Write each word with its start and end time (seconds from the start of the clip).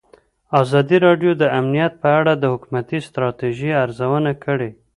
ازادي 0.61 0.97
راډیو 1.05 1.31
د 1.37 1.43
امنیت 1.59 1.93
په 2.01 2.09
اړه 2.19 2.33
د 2.37 2.43
حکومتي 2.53 2.99
ستراتیژۍ 3.07 3.71
ارزونه 3.83 4.31
کړې. 4.43 4.69